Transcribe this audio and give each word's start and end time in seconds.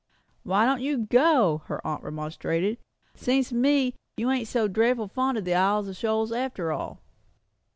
"Why 0.41 0.65
don't 0.65 0.81
you 0.81 1.05
go?" 1.05 1.59
her 1.67 1.79
aunt 1.85 2.01
remonstrated. 2.01 2.79
"Seems 3.13 3.49
to 3.49 3.55
me 3.55 3.93
you 4.17 4.31
ain't 4.31 4.47
so 4.47 4.67
dreadful 4.67 5.07
fond 5.07 5.37
of 5.37 5.45
the 5.45 5.53
Isles 5.53 5.87
of 5.87 5.95
Shoals 5.95 6.31
after 6.31 6.71
all." 6.71 7.01